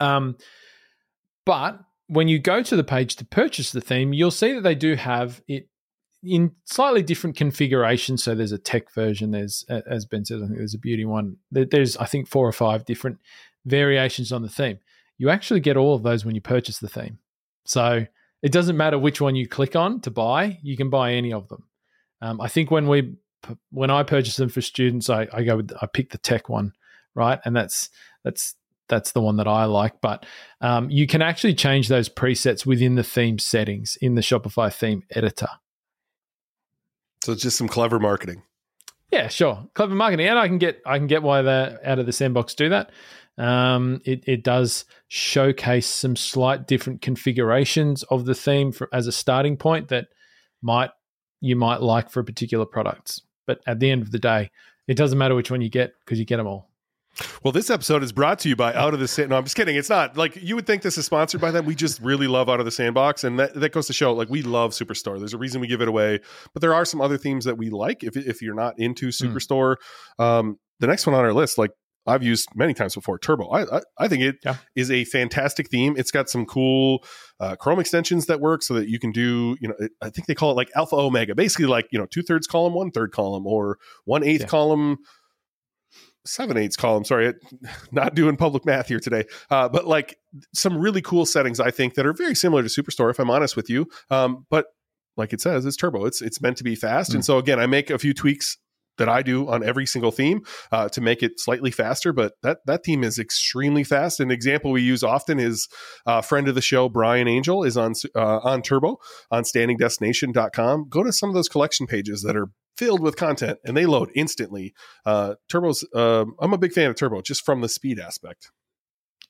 Um, 0.00 0.36
but 1.46 1.80
when 2.08 2.28
you 2.28 2.38
go 2.38 2.62
to 2.62 2.76
the 2.76 2.84
page 2.84 3.16
to 3.16 3.24
purchase 3.24 3.72
the 3.72 3.80
theme, 3.80 4.12
you'll 4.12 4.30
see 4.30 4.52
that 4.52 4.62
they 4.62 4.74
do 4.74 4.96
have 4.96 5.40
it 5.48 5.69
in 6.22 6.52
slightly 6.64 7.02
different 7.02 7.36
configurations. 7.36 8.22
So 8.22 8.34
there's 8.34 8.52
a 8.52 8.58
tech 8.58 8.92
version. 8.92 9.30
There's, 9.30 9.64
as 9.68 10.04
Ben 10.04 10.24
says, 10.24 10.42
I 10.42 10.46
think 10.46 10.58
there's 10.58 10.74
a 10.74 10.78
beauty 10.78 11.04
one. 11.04 11.36
There's, 11.50 11.96
I 11.96 12.06
think, 12.06 12.28
four 12.28 12.46
or 12.46 12.52
five 12.52 12.84
different 12.84 13.18
variations 13.64 14.32
on 14.32 14.42
the 14.42 14.48
theme. 14.48 14.78
You 15.18 15.30
actually 15.30 15.60
get 15.60 15.76
all 15.76 15.94
of 15.94 16.02
those 16.02 16.24
when 16.24 16.34
you 16.34 16.40
purchase 16.40 16.78
the 16.78 16.88
theme. 16.88 17.18
So 17.64 18.06
it 18.42 18.52
doesn't 18.52 18.76
matter 18.76 18.98
which 18.98 19.20
one 19.20 19.36
you 19.36 19.46
click 19.46 19.76
on 19.76 20.00
to 20.00 20.10
buy. 20.10 20.58
You 20.62 20.76
can 20.76 20.90
buy 20.90 21.12
any 21.12 21.32
of 21.32 21.48
them. 21.48 21.64
Um, 22.22 22.40
I 22.40 22.48
think 22.48 22.70
when 22.70 22.88
we 22.88 23.14
when 23.70 23.90
I 23.90 24.02
purchase 24.02 24.36
them 24.36 24.48
for 24.48 24.60
students, 24.60 25.08
I, 25.08 25.26
I 25.32 25.42
go 25.42 25.56
with 25.56 25.72
I 25.80 25.86
pick 25.86 26.10
the 26.10 26.18
tech 26.18 26.48
one, 26.48 26.72
right? 27.14 27.40
And 27.44 27.54
that's 27.54 27.90
that's 28.24 28.54
that's 28.88 29.12
the 29.12 29.20
one 29.20 29.36
that 29.36 29.48
I 29.48 29.64
like. 29.64 30.00
But 30.00 30.26
um, 30.60 30.90
you 30.90 31.06
can 31.06 31.22
actually 31.22 31.54
change 31.54 31.88
those 31.88 32.08
presets 32.08 32.66
within 32.66 32.96
the 32.96 33.04
theme 33.04 33.38
settings 33.38 33.96
in 34.00 34.14
the 34.14 34.20
Shopify 34.20 34.72
theme 34.72 35.04
editor. 35.10 35.48
So 37.24 37.32
it's 37.32 37.42
just 37.42 37.58
some 37.58 37.68
clever 37.68 37.98
marketing. 37.98 38.42
Yeah, 39.10 39.28
sure, 39.28 39.68
clever 39.74 39.94
marketing, 39.94 40.26
and 40.26 40.38
I 40.38 40.46
can 40.46 40.58
get 40.58 40.80
I 40.86 40.98
can 40.98 41.08
get 41.08 41.22
why 41.22 41.42
they 41.42 41.76
out 41.84 41.98
of 41.98 42.06
the 42.06 42.12
sandbox 42.12 42.54
do 42.54 42.68
that. 42.68 42.90
Um, 43.38 44.00
it 44.04 44.22
it 44.26 44.44
does 44.44 44.84
showcase 45.08 45.86
some 45.86 46.14
slight 46.14 46.66
different 46.66 47.02
configurations 47.02 48.02
of 48.04 48.24
the 48.24 48.34
theme 48.34 48.70
for, 48.70 48.88
as 48.92 49.06
a 49.06 49.12
starting 49.12 49.56
point 49.56 49.88
that 49.88 50.08
might 50.62 50.90
you 51.40 51.56
might 51.56 51.82
like 51.82 52.10
for 52.10 52.22
particular 52.22 52.66
products. 52.66 53.22
But 53.46 53.60
at 53.66 53.80
the 53.80 53.90
end 53.90 54.02
of 54.02 54.12
the 54.12 54.18
day, 54.18 54.50
it 54.86 54.96
doesn't 54.96 55.18
matter 55.18 55.34
which 55.34 55.50
one 55.50 55.60
you 55.60 55.70
get 55.70 55.92
because 56.00 56.18
you 56.18 56.24
get 56.24 56.36
them 56.36 56.46
all. 56.46 56.69
Well, 57.42 57.52
this 57.52 57.70
episode 57.70 58.02
is 58.02 58.12
brought 58.12 58.38
to 58.40 58.48
you 58.48 58.56
by 58.56 58.74
Out 58.74 58.94
of 58.94 59.00
the 59.00 59.08
Sand. 59.08 59.30
No, 59.30 59.36
I'm 59.36 59.44
just 59.44 59.56
kidding. 59.56 59.76
It's 59.76 59.90
not 59.90 60.16
like 60.16 60.36
you 60.36 60.54
would 60.54 60.66
think 60.66 60.82
this 60.82 60.96
is 60.96 61.06
sponsored 61.06 61.40
by 61.40 61.50
them. 61.50 61.66
We 61.66 61.74
just 61.74 62.00
really 62.00 62.26
love 62.26 62.48
Out 62.48 62.60
of 62.60 62.66
the 62.66 62.70
Sandbox, 62.70 63.24
and 63.24 63.38
that, 63.38 63.54
that 63.54 63.72
goes 63.72 63.86
to 63.88 63.92
show 63.92 64.12
like 64.12 64.28
we 64.28 64.42
love 64.42 64.72
Superstore. 64.72 65.18
There's 65.18 65.34
a 65.34 65.38
reason 65.38 65.60
we 65.60 65.66
give 65.66 65.80
it 65.80 65.88
away, 65.88 66.20
but 66.52 66.60
there 66.60 66.74
are 66.74 66.84
some 66.84 67.00
other 67.00 67.18
themes 67.18 67.44
that 67.44 67.58
we 67.58 67.70
like. 67.70 68.02
If 68.04 68.16
if 68.16 68.40
you're 68.42 68.54
not 68.54 68.78
into 68.78 69.06
hmm. 69.06 69.10
Superstore, 69.10 69.76
mm. 70.18 70.24
um, 70.24 70.58
the 70.78 70.86
next 70.86 71.06
one 71.06 71.14
on 71.14 71.24
our 71.24 71.32
list, 71.32 71.58
like 71.58 71.72
I've 72.06 72.22
used 72.22 72.48
many 72.54 72.74
times 72.74 72.94
before, 72.94 73.18
Turbo. 73.18 73.48
I 73.48 73.78
I, 73.78 73.80
I 73.98 74.08
think 74.08 74.22
it 74.22 74.36
yeah. 74.44 74.56
is 74.74 74.90
a 74.90 75.04
fantastic 75.04 75.68
theme. 75.68 75.96
It's 75.98 76.10
got 76.10 76.30
some 76.30 76.46
cool 76.46 77.04
uh, 77.38 77.56
Chrome 77.56 77.80
extensions 77.80 78.26
that 78.26 78.40
work 78.40 78.62
so 78.62 78.74
that 78.74 78.88
you 78.88 78.98
can 78.98 79.12
do, 79.12 79.56
you 79.60 79.68
know, 79.68 79.74
it, 79.78 79.92
I 80.00 80.10
think 80.10 80.26
they 80.26 80.34
call 80.34 80.50
it 80.52 80.54
like 80.54 80.70
Alpha 80.74 80.96
Omega, 80.96 81.34
basically 81.34 81.66
like 81.66 81.86
you 81.90 81.98
know 81.98 82.06
two 82.06 82.22
thirds 82.22 82.46
column, 82.46 82.74
one 82.74 82.90
third 82.90 83.12
column, 83.12 83.46
or 83.46 83.78
one 84.04 84.24
eighth 84.24 84.42
yeah. 84.42 84.46
column 84.46 84.98
seven 86.30 86.56
eighths 86.56 86.76
column. 86.76 87.04
Sorry, 87.04 87.34
not 87.92 88.14
doing 88.14 88.36
public 88.36 88.64
math 88.64 88.88
here 88.88 89.00
today. 89.00 89.24
Uh, 89.50 89.68
but 89.68 89.86
like 89.86 90.18
some 90.54 90.78
really 90.78 91.02
cool 91.02 91.26
settings, 91.26 91.60
I 91.60 91.70
think 91.70 91.94
that 91.94 92.06
are 92.06 92.12
very 92.12 92.34
similar 92.34 92.62
to 92.62 92.68
Superstore. 92.68 93.10
If 93.10 93.18
I'm 93.18 93.30
honest 93.30 93.56
with 93.56 93.68
you, 93.68 93.86
um, 94.10 94.46
but 94.50 94.66
like 95.16 95.32
it 95.32 95.40
says, 95.40 95.66
it's 95.66 95.76
turbo. 95.76 96.04
It's 96.06 96.22
it's 96.22 96.40
meant 96.40 96.56
to 96.58 96.64
be 96.64 96.74
fast. 96.74 97.12
Mm. 97.12 97.16
And 97.16 97.24
so 97.24 97.38
again, 97.38 97.58
I 97.58 97.66
make 97.66 97.90
a 97.90 97.98
few 97.98 98.14
tweaks 98.14 98.58
that 98.98 99.08
I 99.08 99.22
do 99.22 99.48
on 99.48 99.64
every 99.64 99.86
single 99.86 100.10
theme 100.12 100.42
uh, 100.70 100.88
to 100.90 101.00
make 101.00 101.22
it 101.22 101.40
slightly 101.40 101.70
faster. 101.70 102.12
But 102.12 102.34
that 102.42 102.58
that 102.66 102.84
theme 102.84 103.02
is 103.02 103.18
extremely 103.18 103.82
fast. 103.82 104.20
An 104.20 104.30
example 104.30 104.70
we 104.70 104.82
use 104.82 105.02
often 105.02 105.40
is 105.40 105.68
a 106.06 106.10
uh, 106.10 106.22
friend 106.22 106.48
of 106.48 106.54
the 106.54 106.60
show, 106.60 106.88
Brian 106.88 107.26
Angel, 107.26 107.64
is 107.64 107.76
on 107.76 107.94
uh, 108.14 108.38
on 108.38 108.62
Turbo 108.62 108.98
on 109.30 109.42
StandingDeskNation.com. 109.42 110.88
Go 110.88 111.02
to 111.02 111.12
some 111.12 111.28
of 111.28 111.34
those 111.34 111.48
collection 111.48 111.86
pages 111.86 112.22
that 112.22 112.36
are 112.36 112.50
filled 112.80 113.02
with 113.02 113.14
content 113.14 113.58
and 113.62 113.76
they 113.76 113.84
load 113.84 114.10
instantly. 114.14 114.72
Uh, 115.04 115.34
Turbo's, 115.50 115.86
uh, 115.94 116.24
I'm 116.40 116.54
a 116.54 116.58
big 116.58 116.72
fan 116.72 116.88
of 116.88 116.96
Turbo 116.96 117.20
just 117.20 117.44
from 117.44 117.60
the 117.60 117.68
speed 117.68 118.00
aspect. 118.00 118.50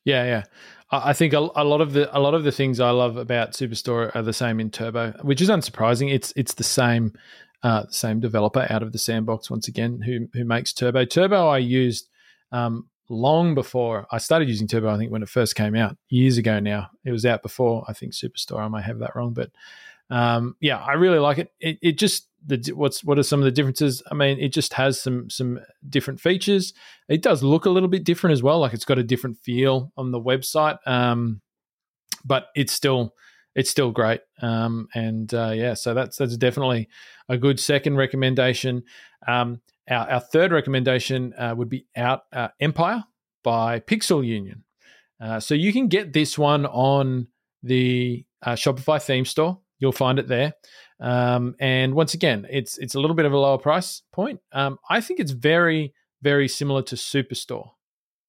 Yeah, 0.04 0.24
yeah. 0.24 0.44
I 0.92 1.12
think 1.12 1.32
a, 1.32 1.38
a, 1.38 1.64
lot 1.64 1.80
of 1.80 1.92
the 1.92 2.16
a 2.16 2.20
lot 2.20 2.34
of 2.34 2.44
the 2.44 2.52
things 2.52 2.78
I 2.80 2.90
love 2.90 3.16
about 3.16 3.52
Superstore 3.52 4.14
are 4.14 4.22
the 4.22 4.32
same 4.32 4.60
in 4.60 4.70
Turbo, 4.70 5.12
which 5.22 5.40
is 5.40 5.50
unsurprising. 5.50 6.12
It's 6.12 6.32
it's 6.36 6.54
the 6.54 6.64
same 6.64 7.12
uh, 7.62 7.84
same 7.90 8.18
developer 8.18 8.66
out 8.70 8.82
of 8.82 8.92
the 8.92 8.98
sandbox 8.98 9.50
once 9.50 9.68
again, 9.68 10.00
who 10.00 10.28
who 10.32 10.44
makes 10.44 10.72
Turbo. 10.72 11.04
Turbo 11.04 11.48
I 11.48 11.58
used 11.58 12.08
um, 12.50 12.88
long 13.10 13.54
before 13.54 14.06
I 14.10 14.18
started 14.18 14.48
using 14.48 14.68
Turbo. 14.68 14.88
I 14.88 14.96
think 14.96 15.12
when 15.12 15.22
it 15.22 15.28
first 15.28 15.54
came 15.54 15.76
out 15.76 15.96
years 16.08 16.38
ago. 16.38 16.60
Now 16.60 16.88
it 17.04 17.12
was 17.12 17.26
out 17.26 17.42
before 17.42 17.84
I 17.86 17.92
think 17.92 18.14
Superstore. 18.14 18.60
I 18.60 18.68
might 18.68 18.84
have 18.84 19.00
that 19.00 19.14
wrong, 19.14 19.34
but 19.34 19.50
um, 20.10 20.56
yeah, 20.60 20.78
I 20.78 20.94
really 20.94 21.18
like 21.18 21.38
it. 21.38 21.52
It, 21.60 21.78
it 21.80 21.98
just 21.98 22.28
the 22.44 22.72
what's 22.74 23.04
what 23.04 23.18
are 23.18 23.22
some 23.22 23.40
of 23.40 23.44
the 23.44 23.52
differences? 23.52 24.02
I 24.10 24.14
mean, 24.14 24.38
it 24.38 24.52
just 24.52 24.74
has 24.74 25.00
some 25.00 25.30
some 25.30 25.60
different 25.88 26.20
features. 26.20 26.72
It 27.08 27.22
does 27.22 27.42
look 27.42 27.64
a 27.64 27.70
little 27.70 27.88
bit 27.88 28.04
different 28.04 28.32
as 28.32 28.42
well. 28.42 28.60
Like 28.60 28.72
it's 28.72 28.84
got 28.84 28.98
a 28.98 29.04
different 29.04 29.38
feel 29.38 29.92
on 29.96 30.10
the 30.10 30.20
website, 30.20 30.78
um, 30.86 31.40
but 32.24 32.48
it's 32.54 32.72
still 32.72 33.14
it's 33.54 33.70
still 33.70 33.90
great. 33.92 34.20
Um, 34.42 34.88
and 34.94 35.32
uh, 35.32 35.52
yeah, 35.54 35.74
so 35.74 35.94
that's 35.94 36.16
that's 36.16 36.36
definitely 36.36 36.88
a 37.28 37.38
good 37.38 37.60
second 37.60 37.96
recommendation. 37.96 38.82
Um, 39.26 39.60
our, 39.88 40.10
our, 40.10 40.20
third 40.20 40.52
recommendation 40.52 41.34
uh, 41.34 41.54
would 41.56 41.68
be 41.68 41.86
Out 41.96 42.22
uh, 42.32 42.48
Empire 42.60 43.04
by 43.42 43.80
Pixel 43.80 44.24
Union. 44.24 44.64
Uh, 45.20 45.40
so 45.40 45.54
you 45.54 45.72
can 45.72 45.88
get 45.88 46.12
this 46.12 46.38
one 46.38 46.64
on 46.66 47.26
the 47.62 48.24
uh, 48.42 48.52
Shopify 48.52 49.02
theme 49.02 49.24
store. 49.24 49.58
You'll 49.80 49.92
find 49.92 50.18
it 50.18 50.28
there. 50.28 50.52
Um, 51.00 51.56
and 51.58 51.94
once 51.94 52.14
again, 52.14 52.46
it's 52.50 52.78
it's 52.78 52.94
a 52.94 53.00
little 53.00 53.16
bit 53.16 53.26
of 53.26 53.32
a 53.32 53.38
lower 53.38 53.58
price 53.58 54.02
point. 54.12 54.40
Um, 54.52 54.78
I 54.88 55.00
think 55.00 55.18
it's 55.18 55.32
very 55.32 55.94
very 56.22 56.46
similar 56.46 56.82
to 56.82 56.94
Superstore. 56.94 57.70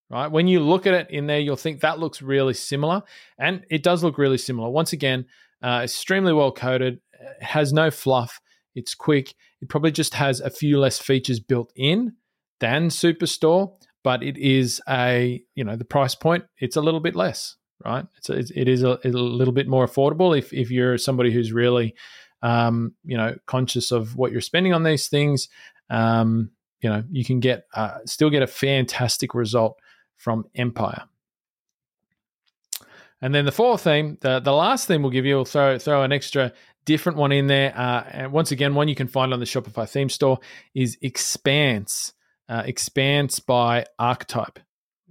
Right 0.09 0.31
when 0.31 0.47
you 0.47 0.61
look 0.61 0.87
at 0.87 0.93
it 0.93 1.09
in 1.09 1.27
there, 1.27 1.39
you'll 1.39 1.55
think 1.55 1.81
that 1.81 1.99
looks 1.99 2.21
really 2.21 2.53
similar, 2.53 3.03
and 3.37 3.65
it 3.69 3.83
does 3.83 4.03
look 4.03 4.17
really 4.17 4.37
similar. 4.37 4.69
Once 4.69 4.93
again, 4.93 5.25
uh, 5.61 5.81
extremely 5.83 6.33
well 6.33 6.51
coded, 6.51 6.99
has 7.41 7.71
no 7.73 7.91
fluff. 7.91 8.41
It's 8.75 8.95
quick. 8.95 9.33
It 9.61 9.69
probably 9.69 9.91
just 9.91 10.13
has 10.15 10.39
a 10.39 10.49
few 10.49 10.79
less 10.79 10.97
features 10.97 11.39
built 11.39 11.71
in 11.75 12.13
than 12.59 12.87
Superstore, 12.87 13.73
but 14.03 14.23
it 14.23 14.37
is 14.37 14.81
a 14.87 15.43
you 15.55 15.63
know 15.63 15.75
the 15.75 15.85
price 15.85 16.15
point. 16.15 16.45
It's 16.59 16.75
a 16.75 16.81
little 16.81 16.99
bit 16.99 17.15
less, 17.15 17.57
right? 17.85 18.05
It's 18.17 18.29
a, 18.29 18.37
it 18.59 18.67
is 18.67 18.83
a, 18.83 18.99
a 19.03 19.09
little 19.09 19.53
bit 19.53 19.67
more 19.67 19.87
affordable 19.87 20.37
if 20.37 20.53
if 20.53 20.71
you're 20.71 20.97
somebody 20.97 21.31
who's 21.31 21.51
really 21.51 21.95
um, 22.41 22.93
you 23.03 23.17
know, 23.17 23.35
conscious 23.45 23.91
of 23.91 24.15
what 24.15 24.31
you're 24.31 24.41
spending 24.41 24.73
on 24.73 24.83
these 24.83 25.07
things, 25.07 25.49
um, 25.89 26.49
you 26.81 26.89
know, 26.89 27.03
you 27.11 27.23
can 27.23 27.39
get 27.39 27.65
uh, 27.73 27.99
still 28.05 28.29
get 28.29 28.41
a 28.41 28.47
fantastic 28.47 29.35
result 29.35 29.79
from 30.17 30.45
Empire. 30.55 31.03
And 33.21 33.35
then 33.35 33.45
the 33.45 33.51
fourth 33.51 33.83
theme, 33.83 34.17
the, 34.21 34.39
the 34.39 34.51
last 34.51 34.87
theme 34.87 35.03
we'll 35.03 35.11
give 35.11 35.25
you, 35.25 35.35
we'll 35.35 35.45
throw 35.45 35.77
throw 35.77 36.01
an 36.03 36.11
extra 36.11 36.53
different 36.85 37.19
one 37.19 37.31
in 37.31 37.45
there. 37.45 37.77
Uh, 37.77 38.03
and 38.09 38.31
once 38.31 38.51
again, 38.51 38.73
one 38.73 38.87
you 38.87 38.95
can 38.95 39.07
find 39.07 39.31
on 39.31 39.39
the 39.39 39.45
Shopify 39.45 39.87
theme 39.87 40.09
store 40.09 40.39
is 40.73 40.97
Expanse. 41.01 42.13
Uh, 42.49 42.63
Expanse 42.65 43.39
by 43.39 43.85
Archetype 43.99 44.59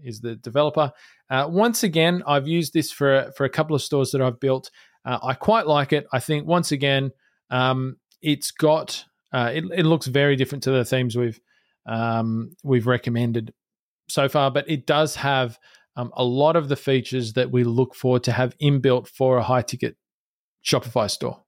is 0.03 0.21
the 0.21 0.35
developer. 0.35 0.93
Uh, 1.31 1.47
once 1.49 1.83
again, 1.85 2.23
I've 2.27 2.49
used 2.49 2.75
this 2.75 2.91
for 2.91 3.33
for 3.37 3.45
a 3.45 3.51
couple 3.51 3.77
of 3.77 3.83
stores 3.83 4.11
that 4.11 4.21
I've 4.21 4.41
built. 4.41 4.71
Uh, 5.05 5.19
I 5.23 5.35
quite 5.35 5.67
like 5.67 5.93
it. 5.93 6.07
I 6.13 6.19
think 6.19 6.47
once 6.47 6.73
again, 6.73 7.13
um, 7.51 7.97
it's 8.21 8.51
got 8.51 9.05
uh, 9.33 9.51
it, 9.55 9.65
it, 9.73 9.87
looks 9.87 10.07
very 10.07 10.35
different 10.37 10.65
to 10.65 10.73
the 10.73 10.85
themes 10.85 11.17
we've 11.17 11.41
um, 11.87 12.57
we've 12.65 12.87
recommended 12.87 13.55
so 14.09 14.29
far, 14.29 14.51
but 14.51 14.69
it 14.69 14.87
does 14.87 15.15
have 15.17 15.59
um, 15.97 16.11
a 16.17 16.25
lot 16.25 16.57
of 16.57 16.69
the 16.69 16.77
features 16.77 17.35
that 17.35 17.51
we 17.51 17.65
look 17.65 17.95
for 17.95 18.19
to 18.19 18.33
have 18.33 18.59
inbuilt 18.59 19.07
for 19.07 19.39
a 19.39 19.43
high 19.43 19.63
ticket 19.63 19.97
Shopify 20.65 21.09
store, 21.11 21.43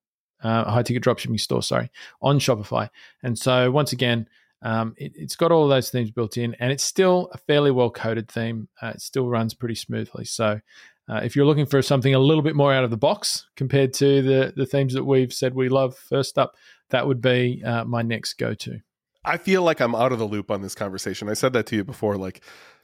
uh, 0.45 0.65
a 0.67 0.71
high 0.71 0.83
ticket 0.83 1.03
dropshipping 1.03 1.41
store, 1.41 1.63
sorry, 1.63 1.91
on 2.21 2.39
Shopify. 2.39 2.89
And 3.23 3.39
so 3.39 3.71
once 3.71 3.93
again, 3.93 4.29
um, 4.63 4.95
it, 4.97 5.13
has 5.19 5.37
got 5.37 5.53
all 5.53 5.69
those 5.69 5.91
themes 5.91 6.11
built 6.11 6.37
in, 6.37 6.55
and 6.61 6.73
it's 6.73 6.85
still 6.85 7.29
a 7.33 7.39
fairly 7.39 7.71
well 7.71 7.91
coded 7.91 8.31
theme. 8.31 8.69
Uh, 8.81 8.89
it 8.89 9.01
still 9.01 9.29
runs 9.29 9.55
pretty 9.55 9.75
smoothly. 9.75 10.25
So 10.25 10.61
uh, 11.09 11.21
if 11.25 11.35
you're 11.35 11.47
looking 11.47 11.67
for 11.67 11.83
something 11.83 12.15
a 12.15 12.19
little 12.19 12.43
bit 12.43 12.57
more 12.57 12.73
out 12.73 12.85
of 12.85 12.91
the 12.91 12.97
box 12.97 13.47
compared 13.57 13.93
to 13.95 14.23
the 14.23 14.53
the 14.57 14.67
themes 14.67 14.95
that 14.95 15.05
we've 15.05 15.33
said 15.33 15.55
we 15.55 15.69
love, 15.69 15.97
first 15.97 16.39
up, 16.39 16.57
that 16.91 17.07
would 17.07 17.21
be 17.21 17.63
uh, 17.65 17.85
my 17.85 18.03
next 18.03 18.35
go 18.35 18.55
to. 18.55 18.81
I 19.25 19.37
feel 19.37 19.63
like 19.63 19.81
I'm 19.81 19.95
out 19.95 20.13
of 20.13 20.19
the 20.19 20.25
loop 20.25 20.51
on 20.51 20.63
this 20.63 20.75
conversation. 20.75 21.29
I 21.29 21.35
said 21.35 21.53
that 21.53 21.67
to 21.67 21.77
you 21.77 21.85
before. 21.85 22.17
Like, 22.17 22.43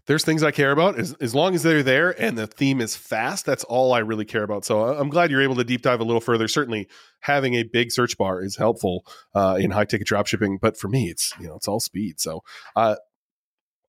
there's 0.08 0.24
things 0.24 0.42
I 0.42 0.50
care 0.50 0.72
about 0.72 0.98
as, 0.98 1.12
as 1.20 1.34
long 1.34 1.54
as 1.54 1.62
they're 1.62 1.82
there 1.82 2.20
and 2.20 2.36
the 2.36 2.46
theme 2.46 2.80
is 2.80 2.96
fast. 2.96 3.44
That's 3.44 3.62
all 3.64 3.92
I 3.92 3.98
really 3.98 4.24
care 4.24 4.42
about. 4.42 4.64
So 4.64 4.82
I'm 4.82 5.10
glad 5.10 5.30
you're 5.30 5.42
able 5.42 5.56
to 5.56 5.64
deep 5.64 5.82
dive 5.82 6.00
a 6.00 6.04
little 6.04 6.20
further. 6.20 6.48
Certainly, 6.48 6.88
having 7.20 7.54
a 7.54 7.62
big 7.62 7.92
search 7.92 8.16
bar 8.16 8.42
is 8.42 8.56
helpful 8.56 9.04
uh, 9.34 9.58
in 9.60 9.70
high 9.70 9.84
ticket 9.84 10.08
dropshipping, 10.08 10.60
but 10.60 10.78
for 10.78 10.88
me, 10.88 11.10
it's 11.10 11.34
you 11.38 11.46
know 11.46 11.56
it's 11.56 11.68
all 11.68 11.78
speed. 11.78 12.18
So 12.20 12.42
uh, 12.74 12.96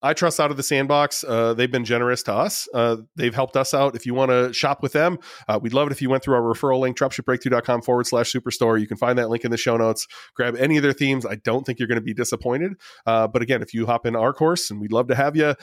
I 0.01 0.13
trust 0.13 0.39
out 0.39 0.51
of 0.51 0.57
the 0.57 0.63
sandbox. 0.63 1.23
Uh, 1.23 1.53
they've 1.53 1.71
been 1.71 1.85
generous 1.85 2.23
to 2.23 2.33
us. 2.33 2.67
Uh, 2.73 2.97
they've 3.15 3.35
helped 3.35 3.57
us 3.57 3.73
out. 3.73 3.95
If 3.95 4.05
you 4.05 4.13
want 4.13 4.31
to 4.31 4.53
shop 4.53 4.81
with 4.81 4.93
them, 4.93 5.19
uh, 5.47 5.59
we'd 5.61 5.73
love 5.73 5.87
it 5.87 5.91
if 5.91 6.01
you 6.01 6.09
went 6.09 6.23
through 6.23 6.35
our 6.35 6.41
referral 6.41 6.79
link, 6.79 6.97
dropshipbreakthru.com 6.97 7.81
forward 7.81 8.07
slash 8.07 8.31
superstore. 8.31 8.79
You 8.79 8.87
can 8.87 8.97
find 8.97 9.17
that 9.17 9.29
link 9.29 9.43
in 9.43 9.51
the 9.51 9.57
show 9.57 9.77
notes. 9.77 10.07
Grab 10.35 10.55
any 10.55 10.77
of 10.77 10.83
their 10.83 10.93
themes. 10.93 11.25
I 11.25 11.35
don't 11.35 11.65
think 11.65 11.79
you're 11.79 11.87
going 11.87 11.99
to 11.99 12.01
be 12.01 12.13
disappointed. 12.13 12.73
Uh, 13.05 13.27
but 13.27 13.41
again, 13.41 13.61
if 13.61 13.73
you 13.73 13.85
hop 13.85 14.05
in 14.05 14.15
our 14.15 14.33
course, 14.33 14.71
and 14.71 14.79
we'd 14.79 14.91
love 14.91 15.07
to 15.07 15.15
have 15.15 15.35
you, 15.35 15.55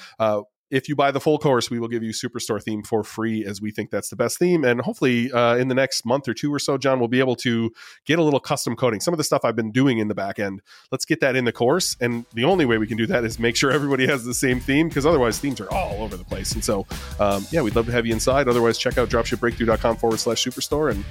if 0.70 0.88
you 0.88 0.96
buy 0.96 1.10
the 1.10 1.20
full 1.20 1.38
course, 1.38 1.70
we 1.70 1.78
will 1.78 1.88
give 1.88 2.02
you 2.02 2.10
Superstore 2.10 2.62
theme 2.62 2.82
for 2.82 3.04
free, 3.04 3.44
as 3.44 3.60
we 3.60 3.70
think 3.70 3.90
that's 3.90 4.08
the 4.08 4.16
best 4.16 4.38
theme. 4.38 4.64
And 4.64 4.80
hopefully, 4.80 5.30
uh, 5.30 5.56
in 5.56 5.68
the 5.68 5.74
next 5.74 6.04
month 6.04 6.28
or 6.28 6.34
two 6.34 6.52
or 6.52 6.58
so, 6.58 6.76
Jon, 6.76 6.98
we'll 6.98 7.08
be 7.08 7.20
able 7.20 7.36
to 7.36 7.70
get 8.04 8.18
a 8.18 8.22
little 8.22 8.40
custom 8.40 8.74
coding. 8.74 9.00
Some 9.00 9.14
of 9.14 9.18
the 9.18 9.24
stuff 9.24 9.44
I've 9.44 9.54
been 9.54 9.70
doing 9.70 9.98
in 9.98 10.08
the 10.08 10.14
back 10.14 10.38
end, 10.38 10.62
let's 10.90 11.04
get 11.04 11.20
that 11.20 11.36
in 11.36 11.44
the 11.44 11.52
course. 11.52 11.96
And 12.00 12.24
the 12.34 12.44
only 12.44 12.64
way 12.64 12.78
we 12.78 12.86
can 12.86 12.96
do 12.96 13.06
that 13.06 13.24
is 13.24 13.38
make 13.38 13.56
sure 13.56 13.70
everybody 13.70 14.06
has 14.06 14.24
the 14.24 14.34
same 14.34 14.58
theme, 14.58 14.88
because 14.88 15.06
otherwise, 15.06 15.38
themes 15.38 15.60
are 15.60 15.70
all 15.72 16.02
over 16.02 16.16
the 16.16 16.24
place. 16.24 16.52
And 16.52 16.64
so, 16.64 16.86
um, 17.20 17.46
yeah, 17.50 17.62
we'd 17.62 17.76
love 17.76 17.86
to 17.86 17.92
have 17.92 18.06
you 18.06 18.12
inside. 18.12 18.48
Otherwise, 18.48 18.78
check 18.78 18.98
out 18.98 19.08
dropshipbreakthru.com 19.08 19.96
forward 19.96 20.18
slash 20.18 20.44
Superstore 20.44 20.90
and 20.90 21.04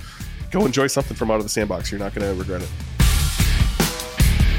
go 0.51 0.65
enjoy 0.65 0.87
something 0.87 1.15
from 1.15 1.31
out 1.31 1.37
of 1.37 1.43
the 1.43 1.49
sandbox. 1.49 1.91
You're 1.91 1.99
not 1.99 2.13
going 2.13 2.27
to 2.29 2.37
regret 2.37 2.61
it. 2.61 2.94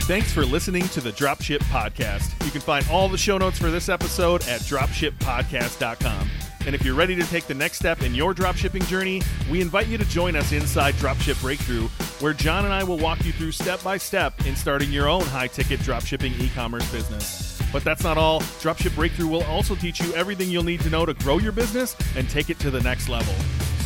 Thanks 0.06 0.32
for 0.32 0.44
listening 0.44 0.86
to 0.90 1.00
the 1.00 1.10
Dropship 1.10 1.58
Podcast. 1.64 2.44
You 2.44 2.52
can 2.52 2.60
find 2.60 2.86
all 2.92 3.08
the 3.08 3.18
show 3.18 3.38
notes 3.38 3.58
for 3.58 3.72
this 3.72 3.88
episode 3.88 4.46
at 4.46 4.60
dropshippodcast.com. 4.60 6.30
And 6.64 6.76
if 6.76 6.84
you're 6.84 6.94
ready 6.94 7.16
to 7.16 7.24
take 7.24 7.48
the 7.48 7.54
next 7.54 7.78
step 7.78 8.02
in 8.04 8.14
your 8.14 8.32
dropshipping 8.32 8.86
journey, 8.86 9.20
we 9.50 9.60
invite 9.60 9.88
you 9.88 9.98
to 9.98 10.04
join 10.04 10.36
us 10.36 10.52
inside 10.52 10.94
Dropship 10.94 11.34
Breakthru, 11.42 11.88
where 12.22 12.32
Jon 12.32 12.64
and 12.64 12.72
I 12.72 12.84
will 12.84 12.98
walk 12.98 13.24
you 13.24 13.32
through 13.32 13.50
step 13.50 13.82
by 13.82 13.96
step 13.96 14.46
in 14.46 14.54
starting 14.54 14.92
your 14.92 15.08
own 15.08 15.22
high 15.22 15.48
ticket 15.48 15.80
dropshipping 15.80 16.38
e 16.38 16.50
commerce 16.54 16.88
business. 16.92 17.60
But 17.72 17.82
that's 17.82 18.04
not 18.04 18.16
all. 18.16 18.42
Dropship 18.62 18.90
Breakthru 18.90 19.28
will 19.28 19.42
also 19.44 19.74
teach 19.74 20.00
you 20.00 20.14
everything 20.14 20.48
you'll 20.48 20.62
need 20.62 20.82
to 20.82 20.88
know 20.88 21.04
to 21.04 21.14
grow 21.14 21.38
your 21.38 21.50
business 21.50 21.96
and 22.14 22.30
take 22.30 22.48
it 22.48 22.60
to 22.60 22.70
the 22.70 22.80
next 22.80 23.08
level. 23.08 23.34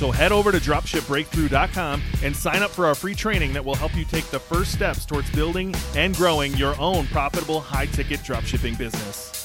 So 0.01 0.11
head 0.11 0.33
over 0.33 0.51
to 0.51 0.57
dropshipbreakthru.com 0.57 2.03
and 2.23 2.35
sign 2.35 2.63
up 2.63 2.71
for 2.71 2.87
our 2.87 2.95
free 2.95 3.15
training 3.15 3.53
that 3.53 3.63
will 3.63 3.75
help 3.75 3.95
you 3.95 4.07
take 4.07 4.25
the 4.31 4.41
first 4.41 4.73
steps 4.73 5.05
towards 5.05 5.31
building 5.33 5.75
and 5.95 6.17
growing 6.17 6.55
your 6.55 6.75
own 6.81 7.07
profitable 7.09 7.61
high 7.61 7.85
ticket 7.85 8.21
dropshipping 8.21 8.79
business. 8.79 9.40